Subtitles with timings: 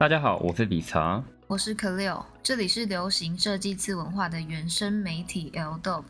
[0.00, 6.04] 大家好，我是李查，我是可六，这里是流行设计次文化的原生媒体 L-Dope。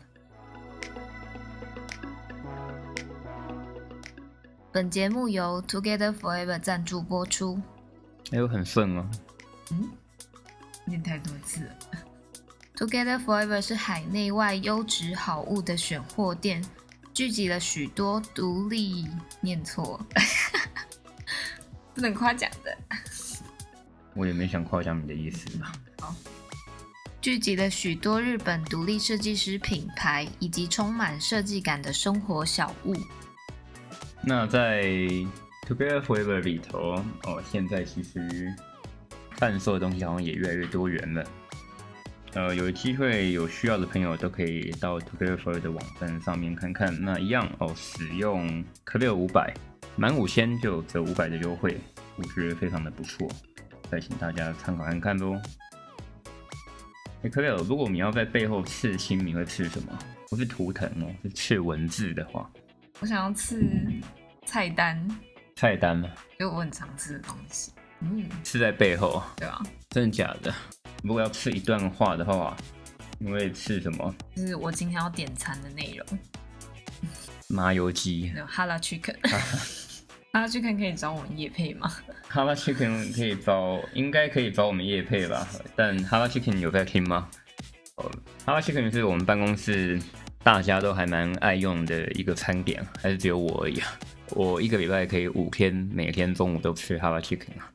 [4.71, 7.61] 本节目由 Together Forever 赞助播出。
[8.31, 9.11] 哎呦，很顺吗。
[9.71, 9.89] 嗯，
[10.85, 11.75] 念太多次了。
[12.77, 16.63] Together Forever 是海内外优质好物的选货店，
[17.13, 19.05] 聚集了许多独立，
[19.41, 19.99] 念错，
[21.93, 22.77] 不能夸奖的。
[24.13, 25.71] 我也没想夸奖你的意思吧。
[25.99, 26.15] 好，
[27.21, 32.95] 聚集了许多日本独立设计师品牌以及充满设计感的生活小物。
[34.23, 34.83] 那在
[35.67, 38.53] Together Forever 里头，哦，现在其实
[39.37, 41.23] 贩售的东西好像也越来越多元了。
[42.33, 46.95] 呃，有机会有需要的朋友都可以到 Together Forever 的网站上面看看。
[47.01, 49.53] 那一样哦，使用可六五百
[49.95, 51.77] 满五千就折五百的优惠，
[52.15, 53.29] 我觉得非常的不错。
[53.91, 55.37] 再请大家参考看看喽。
[57.23, 59.99] 哎，可乐，如果你要在背后刺青，你会刺什么？
[60.29, 62.49] 不是图腾哦，是刺文字的话。
[63.01, 63.61] 我想要刺
[64.45, 65.05] 菜单。
[65.57, 66.09] 菜单吗？
[66.39, 67.73] 就我很常吃的东西。
[67.99, 69.21] 嗯，刺在背后。
[69.35, 69.61] 对啊。
[69.89, 70.53] 真的假的？
[71.03, 72.55] 如果要刺一段话的话，
[73.19, 74.15] 你会刺什么？
[74.33, 76.19] 就是我今天要点餐的内容。
[77.49, 78.33] 麻油鸡。
[78.47, 79.17] 哈拉 chicken。
[80.33, 81.91] 哈拉鸡肯可以找我们业配吗？
[82.29, 85.45] 哈拉鸡肯可以找，应该可以找我们业配吧？
[85.75, 87.27] 但哈拉鸡肯有在听吗？
[87.95, 88.09] 哦，
[88.45, 90.01] 哈拉鸡肯是我们办公室
[90.41, 93.87] 大家都还蛮爱用的一个餐点，还是只有我而已啊？
[94.29, 97.69] 我一个礼拜可以五天，每天中午都吃哈拉鸡肯啊。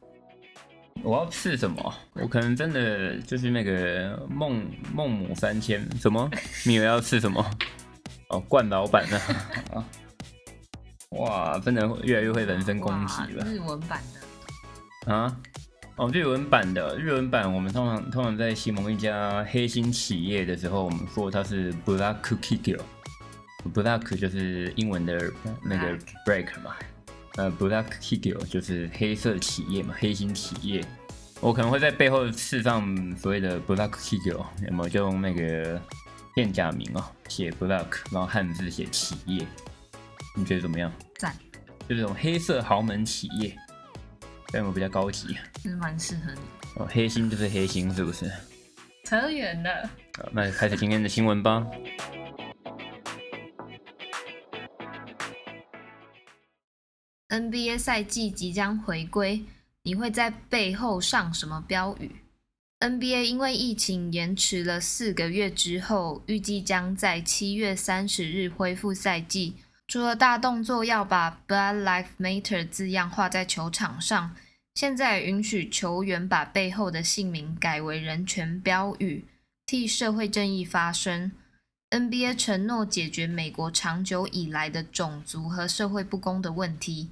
[1.03, 1.95] 我要吃什么？
[2.15, 6.31] 我可能真的就是那个孟孟母三迁，什么？
[6.65, 7.45] 你以为要吃什么？
[8.31, 9.05] 哦，冠老板
[9.75, 9.85] 啊。
[11.19, 13.45] 哇，真的越来越会人身攻击了。
[13.45, 14.01] 日文版
[15.07, 15.37] 的啊？
[15.97, 22.85] 哦，日文版的日文版，我们通常通常在形容一家黑心企业的时候，我们说它是 Black k i g o
[23.75, 25.33] black 就是英文的
[25.65, 26.77] 那个 Black 嘛，
[27.37, 30.85] 呃，Black 企业就是黑色企业嘛，黑心企业。
[31.41, 35.81] 我可能会在背后刺上所谓的 Black 企业，有没有就用那个
[36.35, 39.47] 片假名哦，写 Black，然后汉字写企业。
[40.39, 40.93] 你觉得怎么样？
[41.19, 41.35] 赞，
[41.89, 43.57] 就这种黑色豪门企业，
[44.49, 46.41] 这样我比较高级，其实蛮适合你。
[46.77, 48.31] 哦，黑心就是黑心，是不是？
[49.05, 49.91] 扯远了。
[50.19, 51.67] 好，那开始今天的新闻吧。
[57.31, 59.43] NBA 赛季即将回归，
[59.85, 62.15] 你会在背后上什么标语
[62.81, 69.55] ？NBA 因为疫情延迟了四个月之后，预计将在七月三十日恢复赛季。
[69.87, 74.35] 除了大动作要把 Black Lives Matter 字样画在球场上，
[74.75, 79.25] 现在允许球员把背后的姓名改为人权标语，
[79.65, 81.31] 替社会正义发声。
[81.91, 87.11] NBA 承诺解决美国长久以来的种族和社会不公的问题，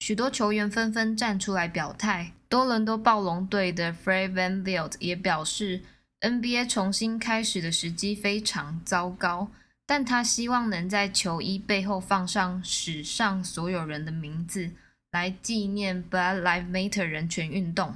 [0.00, 2.32] 许多球员纷纷站出来表态。
[2.50, 5.80] 多伦多暴龙队的 Fred VanVleet 也表示
[6.20, 9.50] ，NBA 重新开始的时机非常糟糕。
[9.90, 14.70] 但他希望能在球衣背后放上史上所有人的名字，
[15.10, 17.88] 来纪念 Black Lives Matter 人权运动。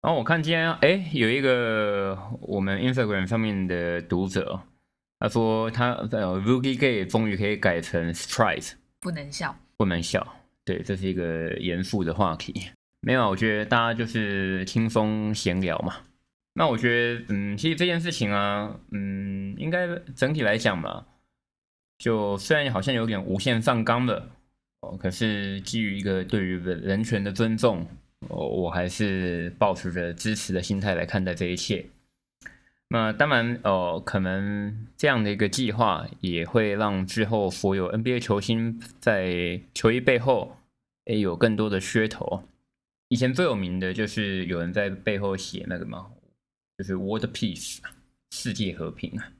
[0.00, 4.62] 然后我看今天，哎，有一个我们 Instagram 上面的读者，
[5.20, 10.26] 他说他呃 Rookie Gay 终于可以改成 Strike，不能笑，不能笑。
[10.64, 12.70] 对，这是一个严肃的话题。
[13.00, 15.94] 没有，我觉得大家就是轻松闲聊嘛。
[16.54, 21.06] 那我觉得，嗯，其实这件事情啊，嗯，应该整体来讲嘛。
[22.02, 24.28] 就虽然好像有点无限上纲了
[24.80, 27.86] 哦，可是基于一个对于人人权的尊重，
[28.28, 31.86] 哦，我还是抱持着支持的心态来看待这一切。
[32.88, 40.56] 那当然哦，可能这样的一个计划也会让之后所有 NBA 球星在球衣背后
[41.04, 42.42] 诶有更多的噱头。
[43.06, 46.08] 以前最有名的就是有人在背后写那个嘛，
[46.76, 47.78] 就是 World Peace，
[48.32, 49.30] 世界和平啊。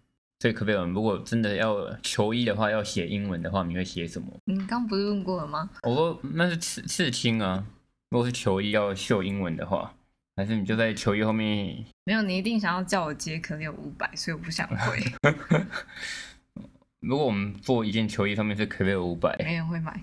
[0.42, 0.84] 所以可贝尔？
[0.86, 4.26] 如果真的要球衣的话，要写英文的话，你会写什么？
[4.46, 5.70] 你刚不是问过了吗？
[5.84, 7.64] 我说那是刺刺青啊。
[8.10, 9.94] 如果是球衣要秀英文的话，
[10.34, 11.84] 还是你就在球衣后面？
[12.06, 14.98] 没有，你一定想要叫我接，可能有五百，所以我不想回。
[16.98, 20.02] 如果我们做一件球衣，上面是可乐五百，没人会买。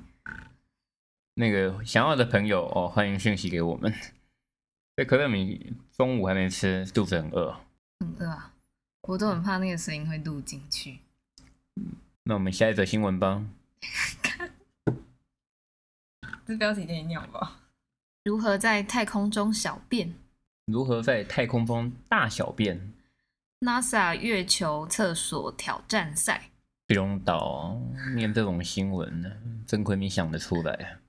[1.33, 3.91] 那个想要的朋友哦，欢迎讯息给我们。
[3.91, 7.53] 所以可乐米中午还没吃，肚子很饿。
[7.99, 8.53] 很饿啊。
[9.09, 10.99] 我都很怕那个声音会录进去。
[12.25, 13.43] 那我们下一则新闻吧。
[16.45, 17.59] 这标题有点鸟吧？
[18.23, 20.13] 如何在太空中小便？
[20.67, 22.93] 如何在太空中大小便
[23.61, 26.51] ？NASA 月球厕所挑战赛。
[26.85, 27.81] 不用到
[28.15, 29.31] 念这种新闻呢，
[29.65, 30.99] 真亏你想得出来。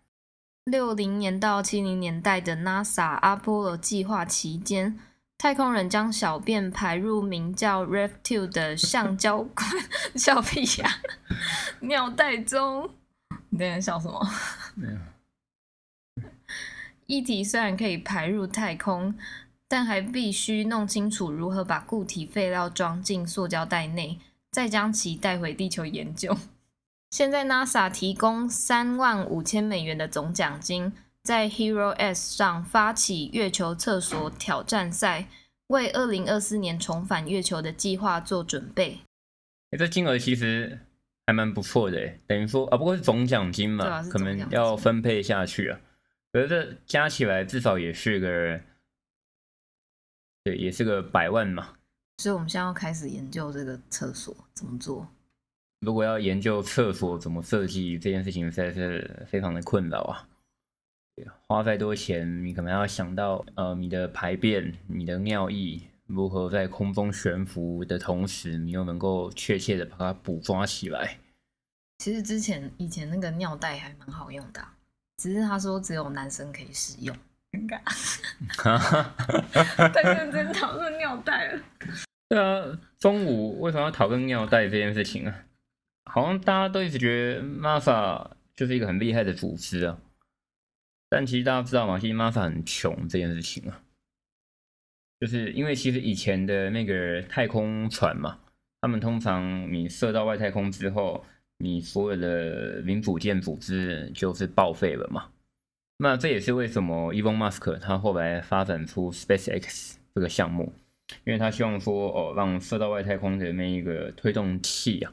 [0.64, 4.98] 六零年到七零年代的 NASA 阿波罗计划期间，
[5.42, 9.66] 太空人将小便排入名叫 Rev Two 的橡胶管
[10.14, 11.00] 笑屁呀
[11.80, 12.90] 尿袋中。
[13.48, 14.20] 你在笑什么？
[14.76, 14.98] 没有。
[17.06, 19.14] 液体虽然可以排入太空，
[19.66, 24.20] 但还必须弄清楚如何把固体废料装进塑胶袋内。
[24.50, 26.36] 再将其带回地球研究。
[27.10, 35.28] 现在 NASA 提供三万五千美元的总奖金，在 Hero S 上发起月球厕所挑战赛，
[35.66, 39.00] 为二零二四年重返月球的计划做准备。
[39.72, 40.80] 欸、这金额其实
[41.26, 45.80] 还蛮不错的，等于说啊，不过是总奖金嘛，金可能要分配下去啊。
[46.32, 48.60] 可是这加起来至少也是个，
[50.42, 51.74] 对，也是个百万嘛。
[52.16, 55.06] 所以，我们现在要开始研究这个厕所怎么做。
[55.80, 60.28] 如果要研究厕所怎么设计这件事情，实在是非常的困扰啊！
[61.46, 71.18] 花再多钱，你可能要想到，呃，你的排便、你的尿液如何在空中悬浮的同时，你又能够确切的把它捕抓起来。
[71.98, 74.60] 其实之前以前那个尿袋还蛮好用的，
[75.16, 77.16] 只是他说只有男生可以使用，
[77.52, 77.80] 尴尬。
[79.92, 81.62] 太认真讨论尿袋了。
[82.28, 85.34] 对啊，中午为什么要讨论尿袋这件事情啊？
[86.06, 89.98] 好像大家都一直觉得 NASA 就是一个很厉害的组织啊，
[91.10, 91.98] 但其实大家知道吗？
[91.98, 93.82] 其实 NASA 很穷这件事情啊，
[95.20, 98.38] 就是因为其实以前的那个太空船嘛，
[98.80, 101.22] 他们通常你射到外太空之后，
[101.58, 105.30] 你所有的零组件组织就是报废了嘛。
[105.98, 110.72] 那这也是为什么 Elon Musk 他后来发展出 SpaceX 这个项目。
[111.24, 115.12] 因为他希望说，哦，让射到外太空的那一个推动器啊，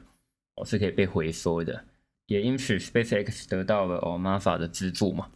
[0.54, 1.84] 哦，是可以被回收的，
[2.26, 5.28] 也因此 SpaceX 得到了哦 NASA 的资助嘛。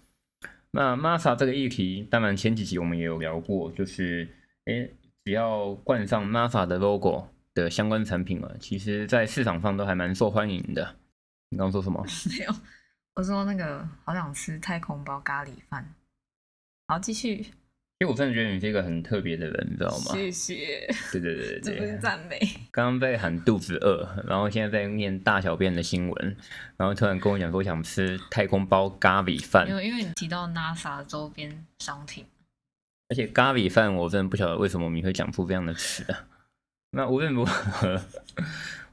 [0.73, 4.27] 那 Masa 这个议题，当然前几集我们也有聊过，就是，
[4.65, 4.91] 诶，
[5.23, 10.97] 只要冠上 Masa 的 logo 的相关产品啊，其实在市场上都还蛮受欢迎的。
[11.51, 12.03] 你刚刚说什么？
[12.39, 12.53] 没有，
[13.15, 15.95] 我说那个好想吃太空包咖喱饭。
[16.89, 17.47] 好，继续。
[18.03, 20.13] 因为我真的觉得你是一个很特别的人，你知道吗？
[20.13, 20.93] 谢谢。
[21.13, 22.37] 对对对对，这不是赞美。
[22.73, 26.37] 刚刚在喊肚子饿，然后现在在念大小便的新闻，
[26.77, 29.69] 然后突然跟我讲说想吃太空包咖喱饭。
[29.69, 32.27] 因为因为你提到 NASA 周边商品，
[33.09, 36.27] 而且咖喱饭我真的不晓得为什么你会讲出这样的词啊。
[36.91, 38.03] 那无论如何，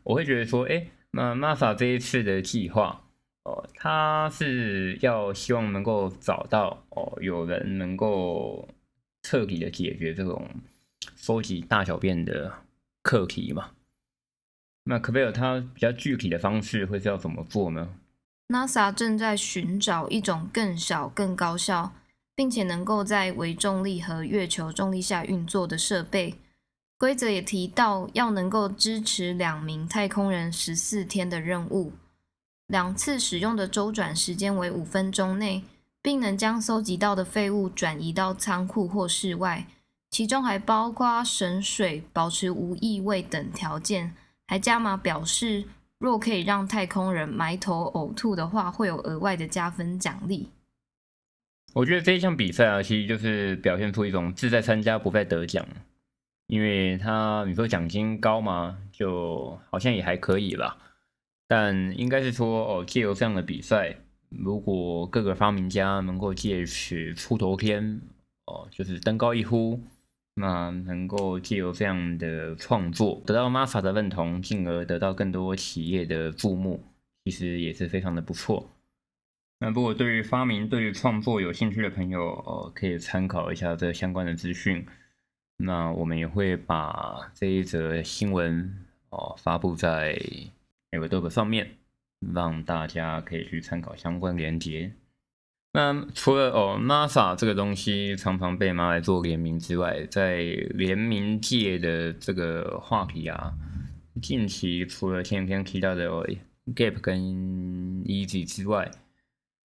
[0.03, 3.01] 我会觉得说，哎，那 NASA 这一次的计划，
[3.45, 8.69] 哦，他是要希望能够找到哦，有人能够。
[9.21, 10.49] 彻底的解决这种
[11.15, 12.51] 收集大小便的
[13.03, 13.71] 课题嘛？
[14.83, 17.95] 那可贝尔他比较具体的方式会是要怎么做呢
[18.47, 21.93] ？NASA 正在寻找一种更小、更高效，
[22.35, 26.35] 并且能够在微重力和月球重力下运作的设备。
[26.97, 31.93] 规则也提到要能够支持两名太空人十四天的任务，
[32.67, 35.63] 两次使用的周转时间为五分钟内。
[36.09, 39.67] 并能将搜集到的废物转移到仓库或室外，
[40.09, 44.15] 其中还包括省水、保持无异味等条件。
[44.47, 45.65] 还加码表示，
[45.99, 50.49] 若可以让太空人埋头呕吐的话，会有额外的加分奖励。
[51.75, 55.63] 我觉得这一项比赛啊，其实就是表现出一种志在参加不在得奖，
[56.47, 58.79] 因为他你说奖金高吗？
[58.91, 60.75] 就好像也还可以吧，
[61.47, 63.95] 但应该是说哦，借由这样的比赛。
[64.29, 67.99] 如果各个发明家能够借此出头天，
[68.45, 69.79] 哦，就是登高一呼，
[70.35, 76.83] 那能够借由这样的创作得到 NASA 的认同，进而得到更多企业的注目，
[77.25, 78.69] 其实也是非常的不错。
[79.59, 84.85] 那如果对于发明、对于创作有兴趣的朋友，哦，可以参考一下这相关的资讯。
[85.57, 88.73] 那我们也会把这一则新闻
[89.09, 90.17] 哦发布在
[90.91, 91.71] Airweb 上面。
[92.33, 94.93] 让大家可以去参考相关连接。
[95.73, 103.53] 那除了哦，NASA 这个东西常常被拿来做联名之外，在联名界的这个话题啊，
[104.21, 106.09] 近期除了前天提到的
[106.75, 107.19] Gap 跟
[108.05, 108.89] Easy 之外，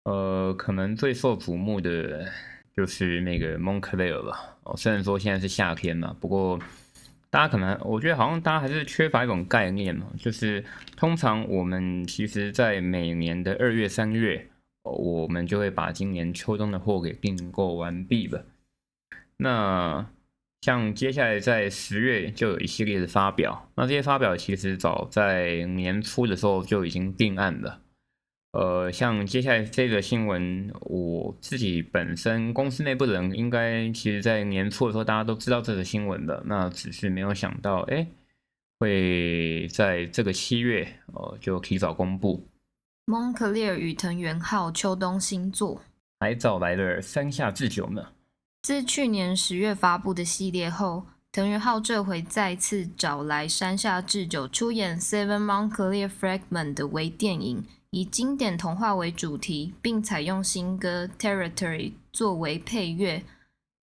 [0.04, 2.32] 呃，可能最受瞩目的
[2.76, 4.58] 就是那个 Moncler 吧。
[4.64, 6.60] 哦，虽然说现在是夏天嘛，不过。
[7.30, 10.64] 大家可能，我觉得好像大家还是缺乏一种概念嘛，就是
[10.96, 14.50] 通常我们其实，在每年的二月、三月，
[14.84, 18.46] 我们就会把今年秋冬的货给订购完毕了。
[19.38, 20.08] 那
[20.62, 27.82] 像接下来在十月就有一系列的发表，那这些发表其实早在年初的时候就已经定案了。
[28.58, 38.08] 呃，像接下来这个新闻，我自己本身公司内部的人应该其实在年初的时候大家都知道这个新闻的，那只是没有想到，哎，
[38.80, 42.48] 会在这个七月呃就提早公布。
[43.06, 45.80] 蒙克利尔与藤原浩秋冬新作，
[46.20, 48.08] 还找来了山下智久呢。
[48.64, 63.24] 自去年十月发布的系列后，藤原浩这回再次找来山下智久出演《Seven Moncler Fragment》的微电影，以经典童话为主题，并采用新歌《Territory》作为配乐，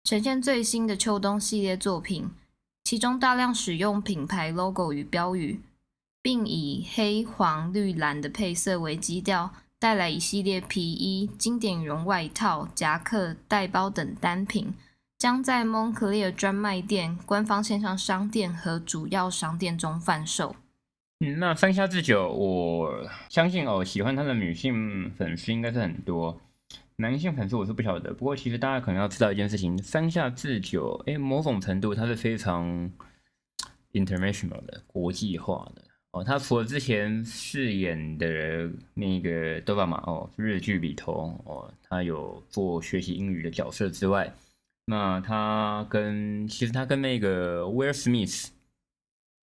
[0.04, 2.30] 呈现最新的秋冬系列作品。
[2.84, 5.60] 其中大量使用品牌 logo 与标语，
[6.22, 9.52] 并以黑、黄、绿、蓝的配色为基调。
[9.80, 14.74] 带来一系列皮衣、经典羽绒外套、夹克、袋包等单品，
[15.20, 20.56] 将在 Moncler 专卖店、官方线上商店和主要商店中贩售。
[21.20, 26.40] 嗯，那山下智久，我相信哦，喜欢他的女性粉丝应该是很多，
[26.98, 28.14] 男性粉丝我是不晓得。
[28.14, 32.92] 不过其实大家可能要知道一件事情，山下智久，诶，某种程度它是非常
[33.94, 35.82] international 的、国际化的。
[36.12, 44.32] 哦，他除了之前饰演的那个豆瓣马哦，日剧里头哦，他有做学习英语的角色之外，
[44.86, 48.52] 那他跟其实他跟那个威尔史密斯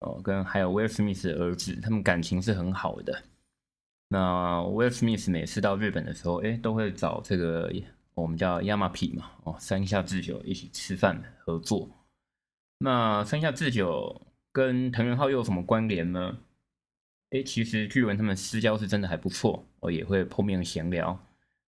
[0.01, 3.23] 哦，跟还有威尔史密斯的儿子，他们感情是很好的。
[4.09, 7.73] 那威尔史密斯每次到日本的时候，哎，都会找这个
[8.15, 11.89] 我们叫亚麻皮嘛，哦，山下智久一起吃饭合作。
[12.79, 16.39] 那山下智久跟藤原浩又有什么关联呢？
[17.31, 21.19] 哎，其实据闻他们私交是真的还不错，我也会碰面闲聊。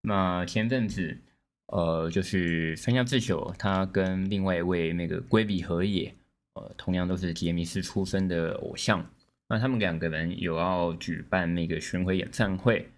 [0.03, 1.19] 那前阵子，
[1.67, 6.15] 呃，就是山下智久，他跟另外一位那个龟梨和也，
[6.55, 9.09] 呃，同样都是杰尼斯出身的偶像，
[9.49, 12.91] 那他们两个人有要举办那个巡回演唱会。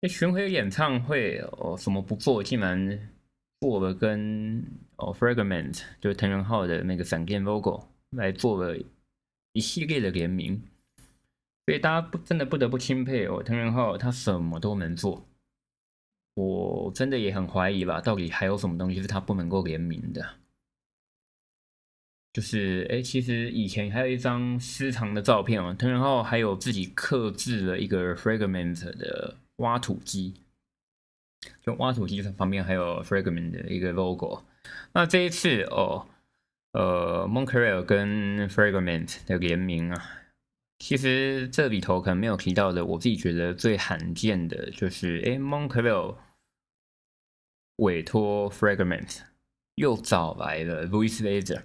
[0.00, 3.10] 那，巡回演唱会哦，什么不做，竟然
[3.60, 4.64] 做了跟
[4.96, 8.78] 哦 Fragment 就是藤原浩的那个闪电 logo 来做了。
[9.54, 10.62] 一系列的联名，
[11.66, 15.28] 所以大家不真的不得不钦佩哦，藤原浩他什么都能做，
[16.32, 20.26] 我真的也很怀疑吧，到底还有什么东西是他不能够联名的？
[22.32, 30.34] 就是哎，其实以前还有一张私藏的照片哦，藤原浩还有自己刻制了一个 Fragment 的挖土机，
[31.60, 34.44] 就挖土机旁边还有 Fragment 的一个 logo。
[34.92, 36.06] 那这一次哦。
[36.74, 40.22] 呃，Moncler 跟 Fragment 的联名啊，
[40.78, 46.16] 其实这里头可能没有提到的，我自己觉得最罕见的就是，哎，Moncler
[47.76, 49.18] 委托 Fragment
[49.74, 51.64] 又找来了 Louis Vuitton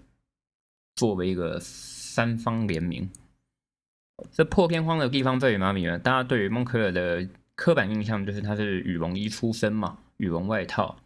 [0.98, 3.10] 作为一个三方联名。
[4.34, 5.98] 这破天荒的地方在于哪里呢？
[5.98, 7.26] 大家对于 Moncler 的
[7.56, 10.98] 刻板印象就是它是羽绒衣出身嘛，羽绒外套。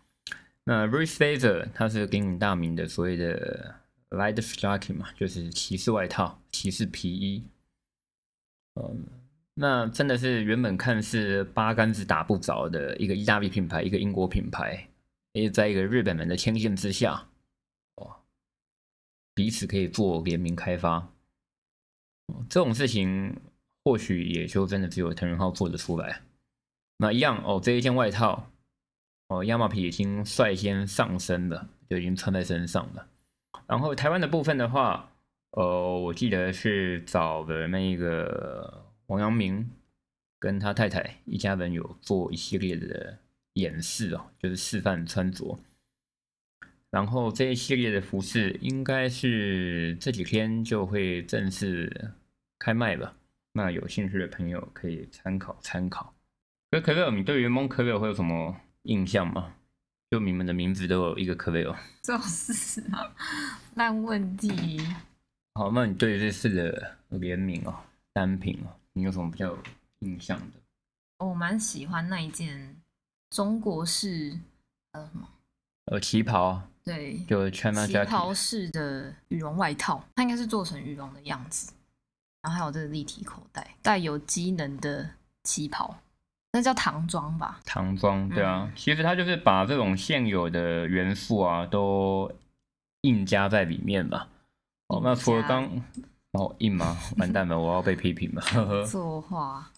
[0.64, 3.76] 那 Louis Vuitton 它是鼎鼎大名的所谓的。
[4.12, 7.46] Leibstocking 嘛，就是骑士外套、骑士皮衣。
[8.76, 9.06] 嗯，
[9.54, 14.86] 那真的是原本看似八竿子打不着的一个意大利品牌，一个英国品牌，
[15.32, 17.26] 也在一个日本人的牵线之下，
[19.34, 21.10] 彼此可以做联名开发。
[22.50, 23.36] 这种事情
[23.84, 26.22] 或许也就真的只有藤原浩做得出来。
[26.98, 28.52] 那一样哦，这一件外套
[29.28, 33.08] 哦，亚麻皮已经率先上身了，就已经穿在身上了。
[33.68, 35.12] 然后台湾的部分的话，
[35.52, 39.70] 呃，我记得是找的那个王阳明
[40.40, 43.18] 跟他太太一家人有做一系列的
[43.54, 45.58] 演示哦，就是示范穿着。
[46.92, 52.12] 然后这一系列的服饰应该是这几天就会正式
[52.60, 53.16] 开卖吧，
[53.54, 56.14] 那有兴趣的朋友可以参考参考。
[56.70, 59.56] 那可乐，你对于蒙克利尔会有什么印象吗？
[60.10, 63.16] 就你们的名字都有一个克雷尔，就是啊，
[63.76, 64.80] 烂问题。
[65.54, 67.74] 好，那你对这次的联名哦，
[68.12, 69.58] 单品哦，你有什么比较有
[70.00, 71.26] 印象的？
[71.26, 72.76] 我蛮喜欢那一件
[73.30, 74.38] 中国式
[74.92, 75.30] 呃什么
[75.86, 77.18] 呃旗袍，对，
[77.52, 81.72] 旗袍式的羽绒外套，它应该是做成羽绒的样子，
[82.42, 85.10] 然后还有这个立体口袋，带有机能的
[85.44, 85.96] 旗袍。
[86.54, 87.62] 那叫唐装吧？
[87.64, 92.30] 唐装，对啊，嗯、其实它就是把这种现有的元素啊，都
[93.04, 94.28] 硬加在里面吧。
[94.88, 95.64] 哦，那除了刚
[96.34, 96.98] 哦硬吗？
[97.18, 98.42] 完蛋了，我要被批评了。
[98.42, 98.86] 呵呵。
[98.86, 99.72] 作画。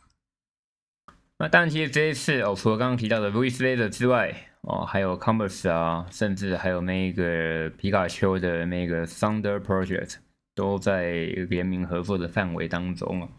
[1.37, 4.33] 那但其实这一次哦，除了刚刚提到的 Louis Vuitton 之外，
[4.63, 10.15] 哦，还有 Compass 啊，甚至还有那个皮卡丘的那个 Thunder Project
[10.55, 11.11] 都在
[11.49, 13.29] 联名合作的范围当中。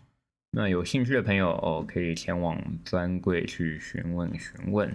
[0.51, 4.95] 那有兴趣的朋友哦，可以前往专柜去询问询问。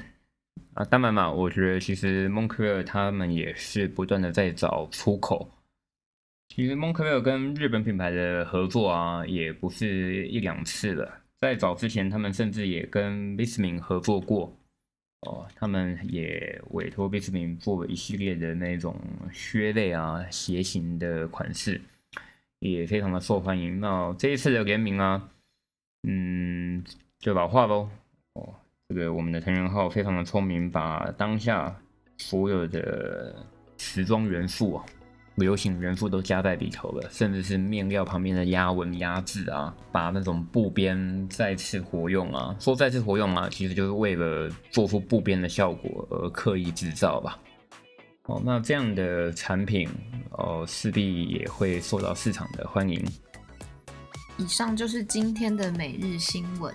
[0.76, 5.50] 啊，当然嘛，我觉得其实 Moncler 他们也是不断的在找出口。
[6.50, 11.12] 其实 Moncler 跟日本品牌的合作啊，也不是一两次了。
[11.38, 14.59] 在早之前，他们甚至也跟 Bismin 合作过。
[15.22, 18.96] 哦，他们也委托贝斯明做了一系列的那种
[19.34, 21.82] 靴类啊、鞋型的款式，
[22.60, 23.82] 也非常的受欢迎。
[23.82, 25.30] 那这一次的联名啊，
[26.08, 26.84] 嗯，
[27.20, 27.90] 就老话喽。
[28.34, 28.56] 哦，
[28.88, 31.82] 这个我们的藤原浩非常的聪明，把当下
[32.18, 33.46] 所有的
[33.78, 34.86] 时装元素啊。
[35.40, 47.40] 流行元素都加在里头了，甚至是面料旁边的压纹压制啊，把那种布边再次活用啊，说再次活用啊，其实就是为了做出布边的效果而刻意制造吧。
[48.26, 49.90] 哦，那这样的产品
[50.32, 53.04] 哦，势必也会受到市场的欢迎。
[54.38, 56.74] 以上就是今天的每日新闻。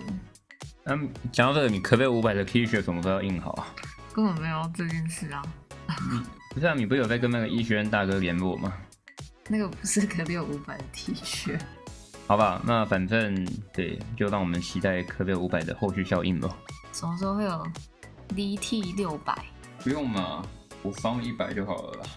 [0.87, 3.67] 嗯讲到这个，你可不可以五百的 T 恤什么时候要印好啊？
[4.13, 5.41] 根本没有这件事啊。
[6.53, 8.73] 不是啊，你不是有在跟那个医学院大哥联络吗？
[9.47, 11.59] 那个不是可六五百的 T 恤，
[12.27, 16.55] 好吧，那反正对，就让我们期待可六五百的后续效应咯。
[16.91, 17.67] 什么时候会有
[18.29, 19.37] VT 六百？
[19.83, 20.43] 不用嘛，
[20.81, 22.07] 我方一百就好了啦。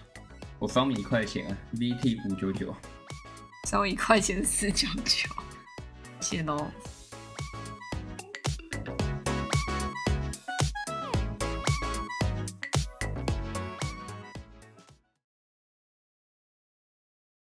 [0.57, 2.75] 我方你一块钱，VT 五九九，
[3.67, 5.29] 收一块钱四九九，
[6.19, 6.67] 谢喽。